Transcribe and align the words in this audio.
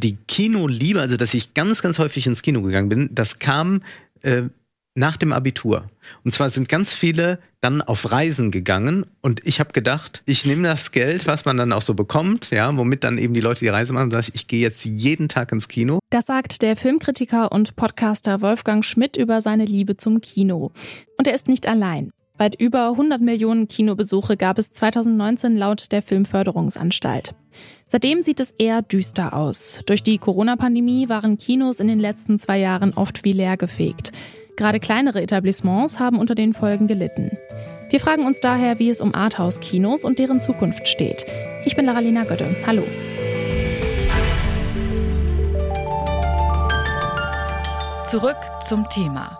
Die 0.00 0.16
Kinoliebe, 0.28 1.00
also 1.00 1.16
dass 1.16 1.34
ich 1.34 1.54
ganz, 1.54 1.82
ganz 1.82 1.98
häufig 1.98 2.26
ins 2.26 2.42
Kino 2.42 2.62
gegangen 2.62 2.88
bin, 2.88 3.10
das 3.12 3.38
kam 3.38 3.82
äh, 4.22 4.42
nach 4.94 5.16
dem 5.16 5.32
Abitur. 5.32 5.88
Und 6.24 6.32
zwar 6.32 6.50
sind 6.50 6.68
ganz 6.68 6.92
viele 6.92 7.38
dann 7.60 7.82
auf 7.82 8.10
Reisen 8.10 8.50
gegangen 8.50 9.06
und 9.20 9.46
ich 9.46 9.60
habe 9.60 9.72
gedacht, 9.72 10.22
ich 10.26 10.46
nehme 10.46 10.66
das 10.66 10.92
Geld, 10.92 11.26
was 11.26 11.44
man 11.44 11.56
dann 11.56 11.72
auch 11.72 11.82
so 11.82 11.94
bekommt, 11.94 12.50
ja, 12.50 12.76
womit 12.76 13.04
dann 13.04 13.18
eben 13.18 13.34
die 13.34 13.40
Leute 13.40 13.60
die 13.60 13.68
Reise 13.68 13.92
machen, 13.92 14.10
sage 14.10 14.26
ich, 14.28 14.34
ich 14.34 14.46
gehe 14.46 14.60
jetzt 14.60 14.84
jeden 14.84 15.28
Tag 15.28 15.52
ins 15.52 15.68
Kino. 15.68 16.00
Das 16.10 16.26
sagt 16.26 16.62
der 16.62 16.76
Filmkritiker 16.76 17.52
und 17.52 17.76
Podcaster 17.76 18.40
Wolfgang 18.40 18.84
Schmidt 18.84 19.16
über 19.16 19.42
seine 19.42 19.64
Liebe 19.64 19.96
zum 19.96 20.20
Kino. 20.20 20.72
Und 21.18 21.26
er 21.26 21.34
ist 21.34 21.48
nicht 21.48 21.68
allein. 21.68 22.10
Weit 22.40 22.58
über 22.58 22.86
100 22.92 23.20
Millionen 23.20 23.68
Kinobesuche 23.68 24.38
gab 24.38 24.58
es 24.58 24.72
2019 24.72 25.58
laut 25.58 25.92
der 25.92 26.00
Filmförderungsanstalt. 26.00 27.34
Seitdem 27.86 28.22
sieht 28.22 28.40
es 28.40 28.54
eher 28.56 28.80
düster 28.80 29.34
aus. 29.34 29.82
Durch 29.84 30.02
die 30.02 30.16
Corona-Pandemie 30.16 31.10
waren 31.10 31.36
Kinos 31.36 31.80
in 31.80 31.88
den 31.88 32.00
letzten 32.00 32.38
zwei 32.38 32.56
Jahren 32.56 32.94
oft 32.94 33.24
wie 33.24 33.34
leer 33.34 33.58
gefegt. 33.58 34.12
Gerade 34.56 34.80
kleinere 34.80 35.20
Etablissements 35.20 36.00
haben 36.00 36.18
unter 36.18 36.34
den 36.34 36.54
Folgen 36.54 36.86
gelitten. 36.86 37.36
Wir 37.90 38.00
fragen 38.00 38.24
uns 38.24 38.40
daher, 38.40 38.78
wie 38.78 38.88
es 38.88 39.02
um 39.02 39.14
Arthouse-Kinos 39.14 40.02
und 40.02 40.18
deren 40.18 40.40
Zukunft 40.40 40.88
steht. 40.88 41.26
Ich 41.66 41.76
bin 41.76 41.84
Laralina 41.84 42.24
Götte. 42.24 42.56
Hallo. 42.66 42.84
Zurück 48.06 48.38
zum 48.62 48.88
Thema. 48.88 49.39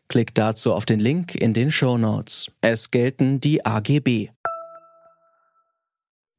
Klickt 0.11 0.37
dazu 0.37 0.73
auf 0.73 0.83
den 0.85 0.99
Link 0.99 1.35
in 1.35 1.53
den 1.53 1.71
Show 1.71 1.97
Notes. 1.97 2.51
Es 2.59 2.91
gelten 2.91 3.39
die 3.39 3.65
AGB. 3.65 4.27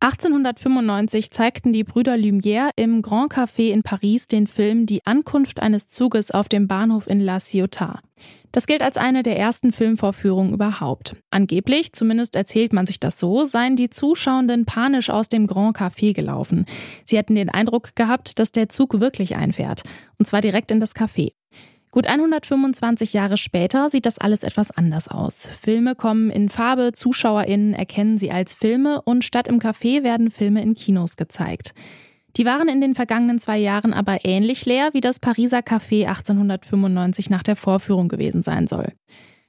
1895 0.01 1.31
zeigten 1.31 1.73
die 1.73 1.83
Brüder 1.83 2.17
Lumière 2.17 2.69
im 2.77 3.01
Grand 3.01 3.33
Café 3.33 3.71
in 3.71 3.83
Paris 3.83 4.29
den 4.29 4.47
Film 4.47 4.85
Die 4.85 5.07
Ankunft 5.07 5.61
eines 5.61 5.87
Zuges 5.87 6.33
auf 6.33 6.51
dem 6.51 6.69
Bahnhof 6.69 7.07
in 7.07 7.19
La 7.21 7.41
Ciotat. 7.41 8.01
Das 8.51 8.67
gilt 8.67 8.83
als 8.83 8.99
eine 8.99 9.23
der 9.23 9.39
ersten 9.39 9.73
Filmvorführungen 9.73 10.53
überhaupt. 10.53 11.17
Angeblich, 11.31 11.95
zumindest 11.95 12.37
erzählt 12.37 12.75
man 12.75 12.85
sich 12.85 13.01
das 13.01 13.19
so, 13.19 13.47
seien 13.47 13.77
die 13.77 13.89
Zuschauenden 13.89 14.67
panisch 14.67 15.09
aus 15.09 15.31
dem 15.31 15.47
Grand 15.47 15.79
Café 15.79 16.13
gelaufen. 16.13 16.67
Sie 17.07 17.17
hätten 17.17 17.37
den 17.37 17.49
Eindruck 17.49 17.97
gehabt, 17.97 18.39
dass 18.39 18.53
der 18.53 18.69
Zug 18.69 19.01
wirklich 19.01 19.37
einfährt. 19.37 19.83
Und 20.19 20.27
zwar 20.27 20.43
direkt 20.43 20.71
in 20.71 20.79
das 20.79 20.95
Café. 20.95 21.31
Gut 21.95 22.07
125 22.07 23.13
Jahre 23.13 23.37
später 23.37 23.91
sieht 23.91 24.07
das 24.07 24.17
alles 24.17 24.45
etwas 24.45 24.71
anders 24.71 25.09
aus. 25.09 25.51
Filme 25.61 25.95
kommen 25.95 26.31
in 26.31 26.49
Farbe, 26.49 26.93
ZuschauerInnen 26.95 27.75
erkennen 27.75 28.17
sie 28.17 28.31
als 28.31 28.55
Filme 28.55 29.03
und 29.03 29.25
statt 29.25 29.47
im 29.47 29.59
Café 29.59 30.03
werden 30.03 30.31
Filme 30.31 30.63
in 30.63 30.75
Kinos 30.75 31.17
gezeigt. 31.17 31.75
Die 32.39 32.47
waren 32.47 32.69
in 32.69 32.81
den 32.81 32.95
vergangenen 32.95 33.39
zwei 33.39 33.59
Jahren 33.59 33.93
aber 33.93 34.25
ähnlich 34.25 34.65
leer, 34.65 34.89
wie 34.95 35.03
das 35.03 35.19
Pariser 35.19 35.59
Café 35.59 36.07
1895 36.07 37.29
nach 37.29 37.43
der 37.43 37.57
Vorführung 37.57 38.09
gewesen 38.09 38.41
sein 38.41 38.67
soll. 38.67 38.95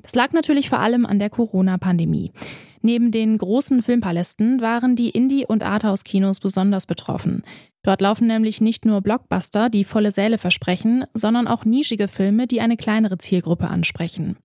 Das 0.01 0.13
lag 0.13 0.34
natürlich 0.34 0.68
vor 0.68 0.79
allem 0.79 1.06
an 1.06 1.19
der 1.19 1.29
Corona-Pandemie. 1.29 2.34
Neben 2.81 3.12
den 3.12 3.38
großen 3.38 3.81
Filmpalästen 3.81 4.59
waren 4.59 4.97
die 4.97 5.12
Indie- 5.12 5.45
und 5.45 5.63
Arthouse-Kinos 5.63 6.41
besonders 6.41 6.88
betroffen. 6.88 7.44
Dort 7.83 8.01
laufen 8.01 8.27
nämlich 8.27 8.61
nicht 8.61 8.85
nur 8.85 9.01
Blockbuster, 9.01 9.69
die 9.69 9.83
volle 9.83 10.11
Säle 10.11 10.38
versprechen, 10.38 11.05
sondern 11.13 11.47
auch 11.47 11.66
nischige 11.66 12.07
Filme, 12.07 12.47
die 12.47 12.61
eine 12.61 12.77
kleinere 12.77 13.17
Zielgruppe 13.17 13.67
ansprechen. 13.67 14.38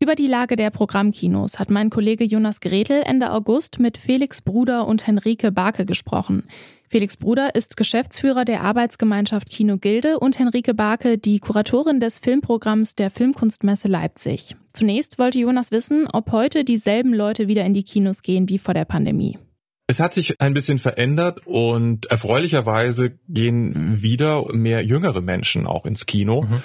Über 0.00 0.16
die 0.16 0.26
Lage 0.26 0.56
der 0.56 0.70
Programmkinos 0.70 1.60
hat 1.60 1.70
mein 1.70 1.88
Kollege 1.88 2.24
Jonas 2.24 2.58
Gretel 2.58 3.04
Ende 3.04 3.30
August 3.30 3.78
mit 3.78 3.96
Felix 3.96 4.40
Bruder 4.40 4.88
und 4.88 5.06
Henrike 5.06 5.52
Barke 5.52 5.86
gesprochen. 5.86 6.42
Felix 6.88 7.16
Bruder 7.16 7.54
ist 7.54 7.76
Geschäftsführer 7.76 8.44
der 8.44 8.62
Arbeitsgemeinschaft 8.62 9.48
Kino 9.48 9.78
Gilde 9.78 10.18
und 10.18 10.40
Henrike 10.40 10.74
Barke 10.74 11.18
die 11.18 11.38
Kuratorin 11.38 12.00
des 12.00 12.18
Filmprogramms 12.18 12.96
der 12.96 13.12
Filmkunstmesse 13.12 13.86
Leipzig. 13.86 14.56
Zunächst 14.72 15.20
wollte 15.20 15.38
Jonas 15.38 15.70
wissen, 15.70 16.08
ob 16.12 16.32
heute 16.32 16.64
dieselben 16.64 17.14
Leute 17.14 17.46
wieder 17.46 17.64
in 17.64 17.72
die 17.72 17.84
Kinos 17.84 18.22
gehen 18.22 18.48
wie 18.48 18.58
vor 18.58 18.74
der 18.74 18.86
Pandemie. 18.86 19.38
Es 19.86 20.00
hat 20.00 20.12
sich 20.12 20.40
ein 20.40 20.54
bisschen 20.54 20.78
verändert 20.78 21.42
und 21.44 22.06
erfreulicherweise 22.06 23.18
gehen 23.28 24.00
wieder 24.02 24.52
mehr 24.52 24.84
jüngere 24.84 25.20
Menschen 25.20 25.66
auch 25.66 25.84
ins 25.84 26.06
Kino. 26.06 26.42
Mhm. 26.42 26.62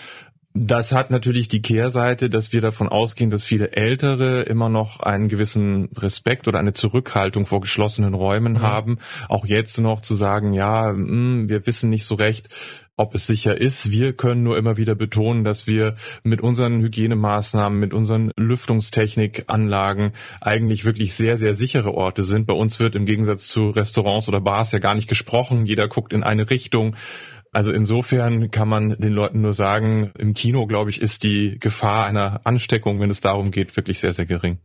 Das 0.60 0.92
hat 0.92 1.12
natürlich 1.12 1.50
die 1.50 1.62
Kehrseite, 1.62 2.32
dass 2.32 2.52
wir 2.52 2.62
davon 2.62 2.90
ausgehen, 2.90 3.30
dass 3.30 3.44
viele 3.44 3.74
Ältere 3.74 4.42
immer 4.42 4.70
noch 4.70 5.02
einen 5.02 5.28
gewissen 5.28 5.90
Respekt 5.96 6.48
oder 6.48 6.58
eine 6.58 6.74
Zurückhaltung 6.74 7.46
vor 7.46 7.62
geschlossenen 7.62 8.16
Räumen 8.16 8.54
mhm. 8.54 8.62
haben. 8.62 8.98
Auch 9.30 9.46
jetzt 9.46 9.78
noch 9.80 10.02
zu 10.02 10.16
sagen, 10.16 10.54
ja, 10.54 10.94
mh, 10.94 11.08
hm, 11.08 11.50
wir 11.50 11.68
wissen 11.68 11.92
nicht 11.92 12.06
so 12.06 12.16
recht, 12.16 12.50
ob 12.98 13.14
es 13.16 13.28
sicher 13.28 13.62
ist. 13.62 13.92
Wir 13.92 14.14
können 14.14 14.44
nur 14.44 14.58
immer 14.58 14.76
wieder 14.76 14.96
betonen, 14.96 15.44
dass 15.44 15.68
wir 15.68 15.96
mit 16.24 16.42
unseren 16.42 16.82
Hygienemaßnahmen, 16.82 17.80
mit 17.80 17.94
unseren 17.94 18.32
Lüftungstechnikanlagen 18.36 20.14
eigentlich 20.42 20.84
wirklich 20.84 21.14
sehr, 21.14 21.38
sehr 21.38 21.54
sichere 21.54 21.94
Orte 21.94 22.24
sind. 22.24 22.48
Bei 22.48 22.54
uns 22.54 22.80
wird 22.80 22.96
im 22.96 23.06
Gegensatz 23.06 23.48
zu 23.48 23.70
Restaurants 23.70 24.28
oder 24.28 24.42
Bars 24.42 24.72
ja 24.72 24.80
gar 24.80 24.96
nicht 24.96 25.08
gesprochen. 25.08 25.68
Jeder 25.68 25.88
guckt 25.88 26.12
in 26.12 26.24
eine 26.24 26.50
Richtung. 26.50 26.96
Also 27.54 27.72
insofern 27.72 28.52
kann 28.52 28.68
man 28.68 28.90
den 29.00 29.14
Leuten 29.14 29.42
nur 29.42 29.54
sagen, 29.54 30.12
im 30.18 30.34
Kino, 30.34 30.66
glaube 30.66 30.90
ich, 30.90 31.00
ist 31.00 31.24
die 31.24 31.60
Gefahr 31.60 32.06
einer 32.06 32.42
Ansteckung, 32.46 33.00
wenn 33.00 33.12
es 33.12 33.22
darum 33.22 33.52
geht, 33.52 33.76
wirklich 33.78 34.00
sehr, 34.00 34.14
sehr 34.14 34.26
gering. 34.26 34.58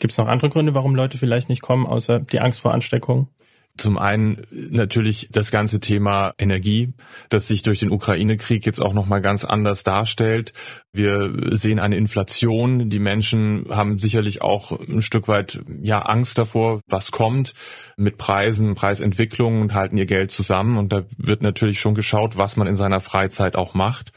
Gibt 0.00 0.12
es 0.12 0.18
noch 0.18 0.26
andere 0.26 0.50
Gründe, 0.50 0.74
warum 0.74 0.94
Leute 0.94 1.18
vielleicht 1.18 1.48
nicht 1.48 1.62
kommen, 1.62 1.86
außer 1.86 2.20
die 2.20 2.40
Angst 2.40 2.60
vor 2.60 2.72
Ansteckung? 2.72 3.28
Zum 3.76 3.98
einen 3.98 4.46
natürlich 4.50 5.30
das 5.32 5.50
ganze 5.50 5.80
Thema 5.80 6.32
Energie, 6.38 6.92
das 7.28 7.48
sich 7.48 7.62
durch 7.62 7.80
den 7.80 7.90
Ukraine-Krieg 7.90 8.64
jetzt 8.64 8.80
auch 8.80 8.92
nochmal 8.92 9.20
ganz 9.20 9.44
anders 9.44 9.82
darstellt. 9.82 10.52
Wir 10.92 11.32
sehen 11.56 11.80
eine 11.80 11.96
Inflation. 11.96 12.88
Die 12.88 13.00
Menschen 13.00 13.66
haben 13.70 13.98
sicherlich 13.98 14.42
auch 14.42 14.78
ein 14.78 15.02
Stück 15.02 15.26
weit, 15.26 15.60
ja, 15.82 15.98
Angst 16.00 16.38
davor, 16.38 16.82
was 16.88 17.10
kommt 17.10 17.54
mit 17.96 18.16
Preisen, 18.16 18.76
Preisentwicklungen 18.76 19.62
und 19.62 19.74
halten 19.74 19.96
ihr 19.96 20.06
Geld 20.06 20.30
zusammen. 20.30 20.78
Und 20.78 20.92
da 20.92 21.02
wird 21.16 21.42
natürlich 21.42 21.80
schon 21.80 21.96
geschaut, 21.96 22.36
was 22.36 22.56
man 22.56 22.68
in 22.68 22.76
seiner 22.76 23.00
Freizeit 23.00 23.56
auch 23.56 23.74
macht. 23.74 24.12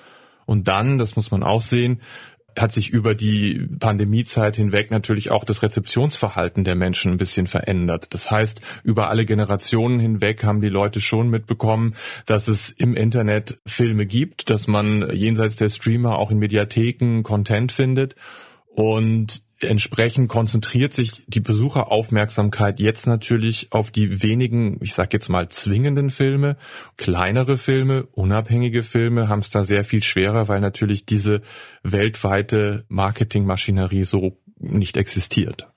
Und 0.45 0.67
dann, 0.67 0.99
das 0.99 1.15
muss 1.15 1.31
man 1.31 1.41
auch 1.41 1.61
sehen, 1.61 2.01
hat 2.57 2.71
sich 2.71 2.89
über 2.89 3.15
die 3.15 3.67
Pandemiezeit 3.79 4.55
hinweg 4.55 4.91
natürlich 4.91 5.31
auch 5.31 5.43
das 5.43 5.63
Rezeptionsverhalten 5.63 6.63
der 6.63 6.75
Menschen 6.75 7.11
ein 7.11 7.17
bisschen 7.17 7.47
verändert. 7.47 8.13
Das 8.13 8.31
heißt, 8.31 8.61
über 8.83 9.09
alle 9.09 9.25
Generationen 9.25 9.99
hinweg 9.99 10.43
haben 10.43 10.61
die 10.61 10.69
Leute 10.69 10.99
schon 10.99 11.29
mitbekommen, 11.29 11.95
dass 12.25 12.47
es 12.47 12.69
im 12.69 12.95
Internet 12.95 13.59
Filme 13.65 14.05
gibt, 14.05 14.49
dass 14.49 14.67
man 14.67 15.09
jenseits 15.13 15.55
der 15.55 15.69
Streamer 15.69 16.17
auch 16.17 16.31
in 16.31 16.39
Mediatheken 16.39 17.23
Content 17.23 17.71
findet. 17.71 18.15
Und 18.67 19.46
entsprechend 19.61 20.29
konzentriert 20.29 20.93
sich 20.93 21.23
die 21.27 21.39
Besucheraufmerksamkeit 21.39 22.79
jetzt 22.79 23.07
natürlich 23.07 23.71
auf 23.71 23.91
die 23.91 24.21
wenigen, 24.21 24.77
ich 24.81 24.93
sag 24.93 25.13
jetzt 25.13 25.29
mal 25.29 25.49
zwingenden 25.49 26.09
Filme. 26.09 26.57
Kleinere 26.97 27.57
Filme, 27.57 28.07
unabhängige 28.11 28.83
Filme 28.83 29.29
haben 29.29 29.39
es 29.39 29.49
da 29.49 29.63
sehr 29.63 29.83
viel 29.83 30.03
schwerer, 30.03 30.47
weil 30.47 30.59
natürlich 30.59 31.05
diese 31.05 31.41
weltweite 31.83 32.85
Marketingmaschinerie 32.89 34.03
so 34.03 34.37
nicht 34.59 34.97
existiert. 34.97 35.67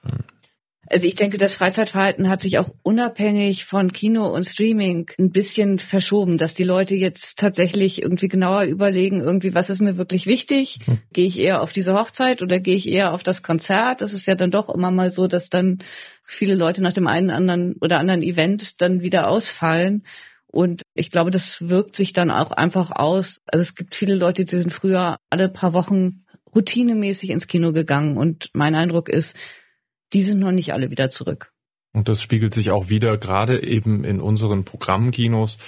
Also 0.92 1.06
ich 1.06 1.14
denke, 1.14 1.38
das 1.38 1.54
Freizeitverhalten 1.54 2.28
hat 2.28 2.42
sich 2.42 2.58
auch 2.58 2.68
unabhängig 2.82 3.64
von 3.64 3.92
Kino 3.92 4.26
und 4.26 4.44
Streaming 4.44 5.08
ein 5.20 5.30
bisschen 5.30 5.78
verschoben, 5.78 6.36
dass 6.36 6.54
die 6.54 6.64
Leute 6.64 6.96
jetzt 6.96 7.38
tatsächlich 7.38 8.02
irgendwie 8.02 8.26
genauer 8.26 8.64
überlegen, 8.64 9.20
irgendwie, 9.20 9.54
was 9.54 9.70
ist 9.70 9.80
mir 9.80 9.96
wirklich 9.96 10.26
wichtig? 10.26 10.80
Hm. 10.84 10.98
Gehe 11.12 11.26
ich 11.26 11.38
eher 11.38 11.62
auf 11.62 11.72
diese 11.72 11.94
Hochzeit 11.94 12.42
oder 12.42 12.58
gehe 12.58 12.74
ich 12.74 12.88
eher 12.88 13.14
auf 13.14 13.22
das 13.22 13.44
Konzert? 13.44 14.00
Das 14.00 14.12
ist 14.12 14.26
ja 14.26 14.34
dann 14.34 14.50
doch 14.50 14.68
immer 14.68 14.90
mal 14.90 15.12
so, 15.12 15.28
dass 15.28 15.48
dann 15.48 15.78
viele 16.24 16.56
Leute 16.56 16.82
nach 16.82 16.92
dem 16.92 17.06
einen 17.06 17.30
anderen 17.30 17.76
oder 17.80 18.00
anderen 18.00 18.24
Event 18.24 18.80
dann 18.80 19.00
wieder 19.00 19.28
ausfallen. 19.28 20.02
Und 20.48 20.82
ich 20.94 21.12
glaube, 21.12 21.30
das 21.30 21.68
wirkt 21.68 21.94
sich 21.94 22.12
dann 22.12 22.32
auch 22.32 22.50
einfach 22.50 22.90
aus. 22.90 23.42
Also 23.46 23.62
es 23.62 23.76
gibt 23.76 23.94
viele 23.94 24.16
Leute, 24.16 24.44
die 24.44 24.56
sind 24.56 24.72
früher 24.72 25.18
alle 25.30 25.48
paar 25.48 25.72
Wochen 25.72 26.24
routinemäßig 26.52 27.30
ins 27.30 27.46
Kino 27.46 27.72
gegangen. 27.72 28.16
Und 28.16 28.50
mein 28.54 28.74
Eindruck 28.74 29.08
ist, 29.08 29.36
die 30.12 30.22
sind 30.22 30.40
noch 30.40 30.52
nicht 30.52 30.72
alle 30.72 30.90
wieder 30.90 31.10
zurück. 31.10 31.52
Und 31.92 32.08
das 32.08 32.22
spiegelt 32.22 32.54
sich 32.54 32.70
auch 32.70 32.88
wieder 32.88 33.18
gerade 33.18 33.62
eben 33.62 34.04
in 34.04 34.20
unseren 34.20 34.64
Programmkinos, 34.64 35.58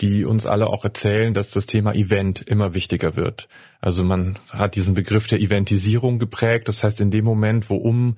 die 0.00 0.24
uns 0.24 0.46
alle 0.46 0.66
auch 0.66 0.84
erzählen, 0.84 1.34
dass 1.34 1.50
das 1.50 1.66
Thema 1.66 1.94
Event 1.94 2.40
immer 2.42 2.74
wichtiger 2.74 3.16
wird. 3.16 3.48
Also 3.80 4.04
man 4.04 4.38
hat 4.50 4.74
diesen 4.74 4.94
Begriff 4.94 5.26
der 5.26 5.40
Eventisierung 5.40 6.18
geprägt. 6.18 6.68
Das 6.68 6.82
heißt, 6.82 7.00
in 7.00 7.10
dem 7.10 7.24
Moment, 7.24 7.70
wo 7.70 7.76
um 7.76 8.16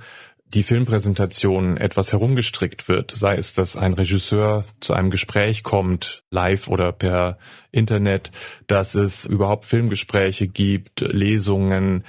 die 0.55 0.63
Filmpräsentation 0.63 1.77
etwas 1.77 2.13
herumgestrickt 2.13 2.89
wird, 2.89 3.11
sei 3.11 3.37
es, 3.37 3.53
dass 3.55 3.77
ein 3.77 3.95
Regisseur 3.95 4.65
zu 4.81 4.95
einem 4.95 5.11
Gespräch 5.11 5.65
kommt, 5.65 6.23
live 6.31 6.69
oder 6.69 6.93
per 6.93 7.39
Internet, 7.73 8.31
dass 8.69 8.95
es 8.95 9.27
überhaupt 9.27 9.65
Filmgespräche 9.65 10.47
gibt, 10.47 11.01
Lesungen, 11.01 12.05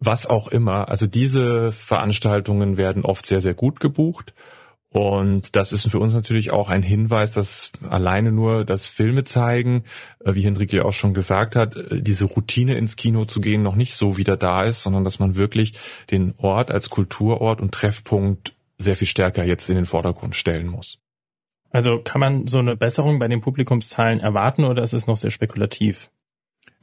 was 0.00 0.26
auch 0.26 0.48
immer. 0.48 0.88
Also 0.88 1.06
diese 1.06 1.72
Veranstaltungen 1.72 2.76
werden 2.76 3.04
oft 3.04 3.26
sehr, 3.26 3.40
sehr 3.40 3.54
gut 3.54 3.78
gebucht. 3.80 4.34
Und 4.92 5.54
das 5.54 5.72
ist 5.72 5.88
für 5.88 6.00
uns 6.00 6.14
natürlich 6.14 6.50
auch 6.50 6.68
ein 6.68 6.82
Hinweis, 6.82 7.32
dass 7.32 7.70
alleine 7.88 8.32
nur 8.32 8.64
das 8.64 8.88
Filme 8.88 9.22
zeigen, 9.22 9.84
äh, 10.24 10.34
wie 10.34 10.42
Henrike 10.42 10.84
auch 10.84 10.92
schon 10.92 11.14
gesagt 11.14 11.54
hat, 11.54 11.76
äh, 11.76 12.02
diese 12.02 12.24
Routine 12.24 12.74
ins 12.74 12.96
Kino 12.96 13.24
zu 13.24 13.40
gehen 13.40 13.62
noch 13.62 13.76
nicht 13.76 13.94
so 13.94 14.16
wieder 14.16 14.36
da 14.36 14.64
ist, 14.64 14.82
sondern 14.82 15.04
dass 15.04 15.20
man 15.20 15.36
wirklich 15.36 15.74
den 16.10 16.34
Ort 16.38 16.72
als 16.72 16.90
Kulturort 16.90 17.60
und 17.60 17.72
Treffpunkt 17.72 18.56
sehr 18.78 18.96
viel 18.96 19.06
stärker 19.06 19.44
jetzt 19.44 19.68
in 19.68 19.76
den 19.76 19.86
Vordergrund 19.86 20.34
stellen 20.34 20.66
muss. 20.66 20.98
Also 21.70 22.00
kann 22.02 22.20
man 22.20 22.48
so 22.48 22.58
eine 22.58 22.76
Besserung 22.76 23.20
bei 23.20 23.28
den 23.28 23.42
Publikumszahlen 23.42 24.18
erwarten 24.18 24.64
oder 24.64 24.82
ist 24.82 24.92
es 24.92 25.06
noch 25.06 25.16
sehr 25.16 25.30
spekulativ? 25.30 26.10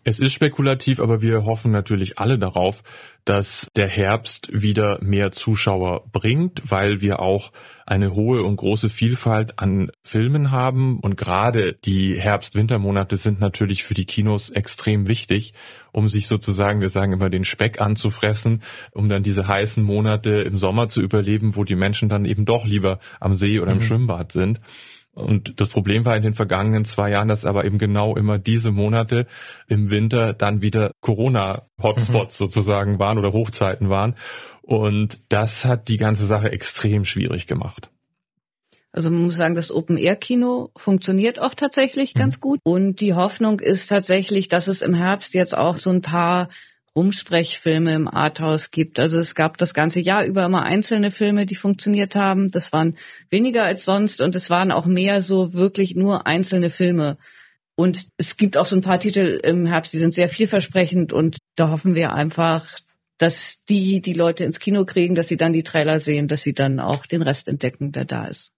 Es 0.08 0.22
ist 0.22 0.32
spekulativ, 0.32 1.02
aber 1.02 1.22
wir 1.22 1.44
hoffen 1.44 1.70
natürlich 1.70 2.18
alle 2.18 2.40
darauf, 2.40 2.82
dass 3.26 3.68
der 3.76 3.90
Herbst 3.90 4.48
wieder 4.54 5.00
mehr 5.04 5.34
Zuschauer 5.34 6.06
bringt, 6.14 6.62
weil 6.72 7.02
wir 7.02 7.20
auch 7.20 7.52
eine 7.86 8.14
hohe 8.14 8.44
und 8.44 8.56
große 8.56 8.88
Vielfalt 8.88 9.60
an 9.60 9.92
Filmen 10.04 10.52
haben. 10.52 11.02
Und 11.02 11.18
gerade 11.18 11.74
die 11.74 12.18
Herbst-Wintermonate 12.18 13.18
sind 13.18 13.42
natürlich 13.42 13.84
für 13.84 13.96
die 13.96 14.06
Kinos 14.06 14.50
extrem 14.50 15.10
wichtig, 15.10 15.54
um 15.92 16.08
sich 16.08 16.30
sozusagen, 16.30 16.80
wir 16.80 16.88
sagen 16.88 17.12
immer, 17.12 17.30
den 17.30 17.44
Speck 17.44 17.82
anzufressen, 17.82 18.62
um 18.92 19.10
dann 19.10 19.24
diese 19.24 19.50
heißen 19.50 19.84
Monate 19.84 20.42
im 20.44 20.58
Sommer 20.58 20.88
zu 20.88 21.02
überleben, 21.02 21.58
wo 21.58 21.66
die 21.66 21.76
Menschen 21.76 22.08
dann 22.08 22.24
eben 22.24 22.46
doch 22.46 22.66
lieber 22.66 23.00
am 23.20 23.36
See 23.36 23.60
oder 23.60 23.74
im 23.74 23.80
mhm. 23.80 23.84
Schwimmbad 23.84 24.32
sind. 24.32 24.62
Und 25.18 25.60
das 25.60 25.70
Problem 25.70 26.06
war 26.06 26.16
in 26.16 26.22
den 26.22 26.36
vergangenen 26.36 26.86
zwei 26.86 27.10
Jahren, 27.10 27.28
dass 27.28 27.44
aber 27.44 27.66
eben 27.66 27.80
genau 27.80 28.16
immer 28.16 28.38
diese 28.38 28.72
Monate 28.72 29.26
im 29.68 29.90
Winter 29.90 30.34
dann 30.34 30.62
wieder 30.62 30.92
Corona-Hotspots 31.02 32.40
mhm. 32.40 32.46
sozusagen 32.46 33.00
waren 33.00 33.18
oder 33.18 33.34
Hochzeiten 33.34 33.90
waren. 33.90 34.16
Und 34.62 35.22
das 35.30 35.66
hat 35.66 35.88
die 35.88 35.98
ganze 35.98 36.26
Sache 36.26 36.52
extrem 36.52 37.04
schwierig 37.04 37.48
gemacht. 37.48 37.90
Also 38.92 39.10
man 39.10 39.24
muss 39.24 39.36
sagen, 39.36 39.56
das 39.56 39.72
Open-Air-Kino 39.72 40.72
funktioniert 40.76 41.40
auch 41.40 41.56
tatsächlich 41.56 42.14
mhm. 42.14 42.20
ganz 42.20 42.40
gut. 42.40 42.60
Und 42.64 43.02
die 43.02 43.16
Hoffnung 43.16 43.60
ist 43.60 43.88
tatsächlich, 43.88 44.50
dass 44.50 44.68
es 44.68 44.84
im 44.84 44.94
Herbst 44.94 45.34
jetzt 45.34 45.58
auch 45.58 45.78
so 45.78 45.90
ein 45.90 46.02
paar 46.02 46.50
Umsprechfilme 46.98 47.94
im 47.94 48.08
Arthouse 48.08 48.72
gibt. 48.72 49.00
Also 49.00 49.20
es 49.20 49.36
gab 49.36 49.60
das 49.60 49.76
ganze 49.76 50.00
Jahr 50.00 50.26
über 50.26 50.44
immer 50.44 50.64
einzelne 50.64 51.12
Filme, 51.12 51.46
die 51.46 51.54
funktioniert 51.54 52.16
haben. 52.16 52.50
Das 52.50 52.74
waren 52.74 52.98
weniger 53.30 53.64
als 53.64 53.86
sonst 53.86 54.20
und 54.20 54.36
es 54.36 54.50
waren 54.50 54.72
auch 54.72 54.88
mehr 54.88 55.22
so 55.22 55.54
wirklich 55.54 55.96
nur 55.96 56.26
einzelne 56.26 56.72
Filme. 56.72 57.18
Und 57.76 58.08
es 58.18 58.36
gibt 58.36 58.58
auch 58.58 58.66
so 58.66 58.76
ein 58.76 58.82
paar 58.82 59.00
Titel 59.00 59.40
im 59.44 59.68
Herbst, 59.68 59.94
die 59.94 60.00
sind 60.00 60.16
sehr 60.16 60.28
vielversprechend 60.28 61.14
und 61.14 61.38
da 61.56 61.70
hoffen 61.70 61.94
wir 61.94 62.14
einfach, 62.14 62.66
dass 63.20 63.64
die 63.70 64.02
die 64.02 64.14
Leute 64.14 64.44
ins 64.44 64.60
Kino 64.60 64.84
kriegen, 64.84 65.14
dass 65.14 65.28
sie 65.28 65.38
dann 65.38 65.54
die 65.54 65.62
Trailer 65.62 66.00
sehen, 66.00 66.28
dass 66.28 66.42
sie 66.42 66.54
dann 66.54 66.80
auch 66.80 67.06
den 67.06 67.22
Rest 67.22 67.48
entdecken, 67.48 67.92
der 67.92 68.06
da 68.06 68.26
ist. 68.26 68.52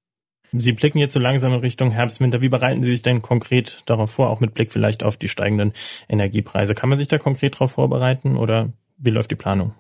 Sie 0.52 0.72
blicken 0.72 0.98
jetzt 0.98 1.14
so 1.14 1.20
langsam 1.20 1.54
in 1.54 1.60
Richtung 1.60 1.92
Herbst, 1.92 2.20
Winter. 2.22 2.42
Wie 2.42 2.50
bereiten 2.50 2.84
Sie 2.84 2.92
sich 2.92 3.02
denn 3.02 3.22
konkret 3.22 3.84
darauf 3.86 4.12
vor, 4.12 4.30
auch 4.30 4.40
mit 4.40 4.54
Blick 4.54 4.72
vielleicht 4.72 5.04
auf 5.04 5.18
die 5.18 5.28
steigenden 5.28 5.74
Energiepreise? 6.08 6.74
Kann 6.74 6.90
man 6.90 6.98
sich 6.98 7.08
da 7.08 7.18
konkret 7.18 7.56
darauf 7.56 7.74
vorbereiten 7.74 8.36
oder 8.36 8.72
wie 8.98 9.12
läuft 9.12 9.32
die 9.32 9.36
Planung? 9.36 9.74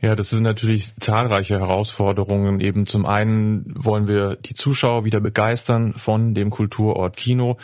Ja, 0.00 0.14
das 0.14 0.30
sind 0.30 0.42
natürlich 0.42 0.94
zahlreiche 0.96 1.58
Herausforderungen. 1.58 2.60
Eben 2.60 2.86
zum 2.86 3.06
einen 3.06 3.64
wollen 3.74 4.06
wir 4.06 4.36
die 4.36 4.54
Zuschauer 4.54 5.04
wieder 5.04 5.20
begeistern 5.20 5.94
von 5.94 6.34
dem 6.34 6.50
Kulturort 6.50 7.16
Kino. 7.16 7.56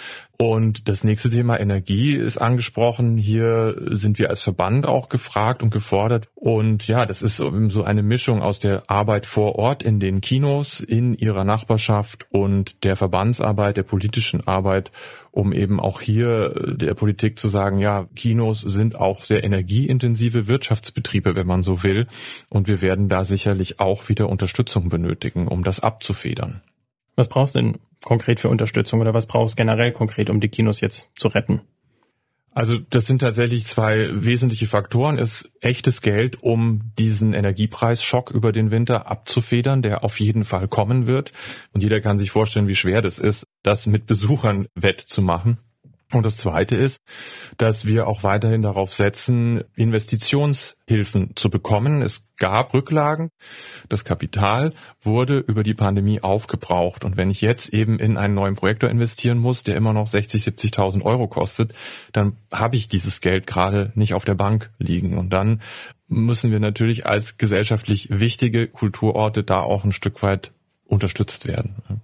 Und 0.44 0.89
das 0.89 1.05
nächste 1.05 1.31
Thema 1.31 1.61
Energie 1.61 2.17
ist 2.17 2.39
angesprochen. 2.39 3.17
Hier 3.17 3.77
sind 3.91 4.19
wir 4.19 4.29
als 4.29 4.43
Verband 4.43 4.87
auch 4.87 5.09
gefragt 5.09 5.62
und 5.62 5.71
gefordert. 5.71 6.31
Und 6.35 6.89
ja, 6.89 7.06
das 7.06 7.23
ist 7.23 7.37
so 7.37 7.85
eine 7.85 8.03
Mischung 8.03 8.43
aus 8.43 8.59
der 8.59 8.91
Arbeit 8.91 9.25
vor 9.25 9.55
Ort 9.55 9.85
in 9.85 10.00
den 10.00 10.21
Kinos, 10.21 10.81
in 10.81 11.15
ihrer 11.15 11.44
Nachbarschaft 11.44 12.27
und 12.31 12.83
der 12.83 12.97
Verbandsarbeit, 12.97 13.77
der 13.77 13.85
politischen 13.85 14.44
Arbeit, 14.44 14.91
um 15.31 15.53
eben 15.53 15.79
auch 15.79 16.00
hier 16.00 16.75
der 16.75 16.95
Politik 16.95 17.38
zu 17.38 17.47
sagen, 17.47 17.79
ja, 17.79 18.09
Kinos 18.17 18.62
sind 18.62 18.97
auch 18.97 19.23
sehr 19.23 19.45
energieintensive 19.45 20.49
Wirtschaftsbetriebe, 20.49 21.37
wenn 21.37 21.47
man 21.47 21.62
so 21.62 21.85
will. 21.85 22.09
Und 22.49 22.67
wir 22.67 22.81
werden 22.81 23.09
da 23.09 23.23
sicherlich 23.23 23.79
auch 23.79 24.09
wieder 24.09 24.29
Unterstützung 24.29 24.88
benötigen, 24.88 25.47
um 25.47 25.62
das 25.62 25.79
abzufedern. 25.79 26.62
Was 27.15 27.29
brauchst 27.29 27.55
du 27.55 27.61
denn 27.61 27.79
konkret 28.04 28.40
für 28.40 28.49
Unterstützung 28.49 29.00
oder 29.00 29.14
was 29.14 29.26
brauchst 29.26 29.58
du 29.58 29.62
generell 29.62 29.93
konkret, 29.93 30.31
um 30.31 30.40
die 30.40 30.49
Kinos 30.49 30.81
jetzt 30.81 31.10
zu 31.14 31.28
retten? 31.28 31.62
Also 32.54 32.78
das 32.78 33.06
sind 33.06 33.20
tatsächlich 33.20 33.64
zwei 33.66 34.10
wesentliche 34.12 34.66
Faktoren. 34.66 35.19
Es 35.19 35.43
ist 35.43 35.52
echtes 35.60 36.02
Geld, 36.02 36.43
um 36.43 36.93
diesen 36.99 37.32
Energiepreisschock 37.32 38.31
über 38.31 38.52
den 38.52 38.70
Winter 38.70 39.10
abzufedern, 39.10 39.81
der 39.81 40.04
auf 40.04 40.20
jeden 40.20 40.44
Fall 40.44 40.69
kommen 40.69 41.06
wird. 41.06 41.32
Und 41.72 41.82
jeder 41.82 42.02
kann 42.02 42.19
sich 42.19 42.31
vorstellen, 42.31 42.69
wie 42.69 42.76
schwer 42.76 43.00
das 43.00 43.19
ist, 43.19 43.46
das 43.62 43.87
mit 43.87 44.04
Besuchern 44.04 44.66
wettzumachen. 44.75 45.58
Und 46.12 46.26
das 46.26 46.37
Zweite 46.37 46.76
ist, 46.76 46.99
dass 47.56 47.87
wir 47.87 48.06
auch 48.06 48.23
weiterhin 48.23 48.61
darauf 48.61 48.93
setzen, 48.93 49.64
Investitionshilfen 49.76 51.35
zu 51.37 51.49
bekommen. 51.49 52.03
Es 52.03 52.26
gab 52.37 52.75
Rücklagen. 52.75 53.31
Das 53.88 54.05
Kapital 54.05 54.75
wurde 55.00 55.38
über 55.38 55.62
die 55.62 55.73
Pandemie 55.73 56.20
aufgebraucht. 56.20 57.06
Und 57.06 57.17
wenn 57.17 57.31
ich 57.31 57.41
jetzt 57.41 57.70
eben 57.70 57.99
in 57.99 58.19
einen 58.19 58.35
neuen 58.35 58.56
Projektor 58.56 58.91
investieren 58.91 59.38
muss, 59.38 59.62
der 59.62 59.76
immer 59.76 59.94
noch 59.94 60.06
60, 60.06 60.43
70.000 60.43 61.03
Euro 61.03 61.29
kostet, 61.29 61.73
dann 62.12 62.37
habe 62.53 62.76
ich 62.76 62.88
dieses 62.88 63.23
Geld 63.23 63.47
gerade 63.47 63.91
nicht 63.94 64.12
auf 64.12 64.26
der 64.26 64.35
Bank 64.35 64.70
liegen. 64.79 65.17
Und 65.17 65.31
dann 65.31 65.62
müssen 66.09 66.50
wir 66.50 66.61
natürlich 66.61 67.06
als 67.06 67.38
gesellschaftlich 67.38 68.09
wichtige 68.11 68.69
Kulturorte 68.69 69.44
da 69.44 69.61
auch 69.61 69.85
ein 69.85 69.93
Stück 69.93 70.23
weit 70.23 70.53
unterstützt 70.85 71.47
werden. 71.47 72.03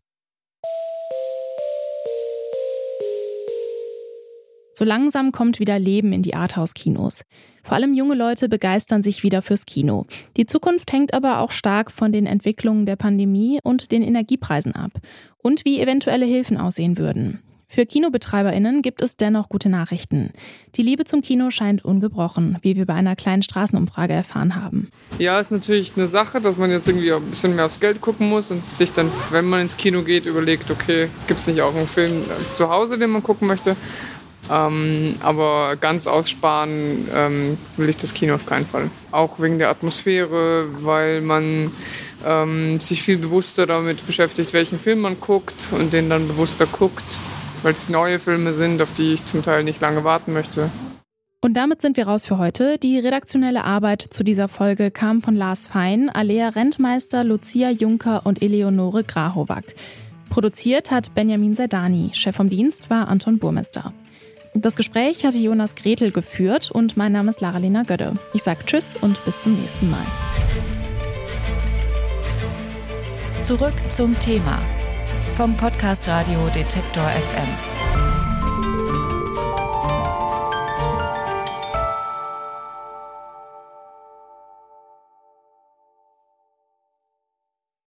So 4.78 4.84
langsam 4.84 5.32
kommt 5.32 5.58
wieder 5.58 5.76
Leben 5.76 6.12
in 6.12 6.22
die 6.22 6.36
Arthouse-Kinos. 6.36 7.24
Vor 7.64 7.74
allem 7.74 7.94
junge 7.94 8.14
Leute 8.14 8.48
begeistern 8.48 9.02
sich 9.02 9.24
wieder 9.24 9.42
fürs 9.42 9.66
Kino. 9.66 10.06
Die 10.36 10.46
Zukunft 10.46 10.92
hängt 10.92 11.14
aber 11.14 11.40
auch 11.40 11.50
stark 11.50 11.90
von 11.90 12.12
den 12.12 12.26
Entwicklungen 12.26 12.86
der 12.86 12.94
Pandemie 12.94 13.58
und 13.64 13.90
den 13.90 14.02
Energiepreisen 14.02 14.76
ab 14.76 14.92
und 15.38 15.64
wie 15.64 15.80
eventuelle 15.80 16.26
Hilfen 16.26 16.56
aussehen 16.56 16.96
würden. 16.96 17.42
Für 17.70 17.84
KinobetreiberInnen 17.84 18.80
gibt 18.80 19.02
es 19.02 19.16
dennoch 19.16 19.50
gute 19.50 19.68
Nachrichten. 19.68 20.30
Die 20.76 20.82
Liebe 20.82 21.04
zum 21.04 21.20
Kino 21.20 21.50
scheint 21.50 21.84
ungebrochen, 21.84 22.56
wie 22.62 22.76
wir 22.76 22.86
bei 22.86 22.94
einer 22.94 23.14
kleinen 23.14 23.42
Straßenumfrage 23.42 24.14
erfahren 24.14 24.56
haben. 24.56 24.90
Ja, 25.18 25.38
ist 25.38 25.50
natürlich 25.50 25.92
eine 25.96 26.06
Sache, 26.06 26.40
dass 26.40 26.56
man 26.56 26.70
jetzt 26.70 26.88
irgendwie 26.88 27.12
ein 27.12 27.22
bisschen 27.24 27.54
mehr 27.56 27.66
aufs 27.66 27.78
Geld 27.78 28.00
gucken 28.00 28.30
muss 28.30 28.50
und 28.50 28.66
sich 28.70 28.90
dann, 28.92 29.10
wenn 29.32 29.44
man 29.44 29.60
ins 29.60 29.76
Kino 29.76 30.02
geht, 30.02 30.24
überlegt, 30.24 30.70
okay, 30.70 31.08
gibt 31.26 31.40
es 31.40 31.46
nicht 31.46 31.60
auch 31.60 31.74
einen 31.74 31.88
Film 31.88 32.22
zu 32.54 32.70
Hause, 32.70 32.96
den 32.96 33.10
man 33.10 33.22
gucken 33.22 33.46
möchte? 33.46 33.76
Ähm, 34.50 35.16
aber 35.20 35.76
ganz 35.76 36.06
aussparen 36.06 37.06
ähm, 37.14 37.58
will 37.76 37.88
ich 37.88 37.96
das 37.96 38.14
Kino 38.14 38.34
auf 38.34 38.46
keinen 38.46 38.66
Fall. 38.66 38.90
Auch 39.10 39.40
wegen 39.40 39.58
der 39.58 39.68
Atmosphäre, 39.68 40.66
weil 40.82 41.20
man 41.20 41.70
ähm, 42.26 42.80
sich 42.80 43.02
viel 43.02 43.18
bewusster 43.18 43.66
damit 43.66 44.06
beschäftigt, 44.06 44.52
welchen 44.52 44.78
Film 44.78 45.00
man 45.00 45.20
guckt 45.20 45.68
und 45.72 45.92
den 45.92 46.08
dann 46.08 46.28
bewusster 46.28 46.66
guckt, 46.66 47.18
weil 47.62 47.72
es 47.72 47.88
neue 47.88 48.18
Filme 48.18 48.52
sind, 48.52 48.80
auf 48.80 48.92
die 48.94 49.14
ich 49.14 49.24
zum 49.26 49.42
Teil 49.42 49.64
nicht 49.64 49.80
lange 49.80 50.04
warten 50.04 50.32
möchte. 50.32 50.70
Und 51.40 51.54
damit 51.54 51.80
sind 51.80 51.96
wir 51.96 52.08
raus 52.08 52.24
für 52.24 52.38
heute. 52.38 52.78
Die 52.78 52.98
redaktionelle 52.98 53.62
Arbeit 53.62 54.02
zu 54.02 54.24
dieser 54.24 54.48
Folge 54.48 54.90
kam 54.90 55.22
von 55.22 55.36
Lars 55.36 55.68
Fein, 55.68 56.10
Alea 56.10 56.48
Rentmeister, 56.48 57.22
Lucia 57.22 57.70
Juncker 57.70 58.26
und 58.26 58.42
Eleonore 58.42 59.04
Grahovac. 59.04 59.64
Produziert 60.30 60.90
hat 60.90 61.14
Benjamin 61.14 61.54
Sedani. 61.54 62.10
Chef 62.12 62.34
vom 62.34 62.50
Dienst 62.50 62.90
war 62.90 63.08
Anton 63.08 63.38
Burmester. 63.38 63.92
Das 64.60 64.74
Gespräch 64.74 65.24
hatte 65.24 65.38
Jonas 65.38 65.76
Gretel 65.76 66.10
geführt 66.10 66.72
und 66.72 66.96
mein 66.96 67.12
Name 67.12 67.30
ist 67.30 67.40
Lara-Lena 67.40 67.84
Gödde. 67.84 68.14
Ich 68.34 68.42
sage 68.42 68.64
Tschüss 68.66 68.96
und 68.96 69.24
bis 69.24 69.40
zum 69.40 69.54
nächsten 69.60 69.88
Mal. 69.88 70.04
Zurück 73.42 73.74
zum 73.88 74.18
Thema 74.18 74.58
vom 75.36 75.56
Podcast 75.56 76.08
Radio 76.08 76.48
Detektor 76.48 77.04
FM. 77.04 77.77